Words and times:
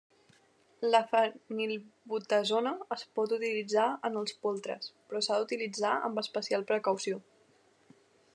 La 0.93 1.01
fenilbutazona 1.09 2.71
es 2.97 3.03
pot 3.19 3.37
utilitzar 3.37 3.85
en 4.09 4.19
els 4.23 4.35
poltres, 4.47 4.91
però 5.11 5.23
s'ha 5.27 5.39
d'utilitzar 5.43 5.93
amb 6.09 6.25
especial 6.25 6.67
precaució. 6.75 7.23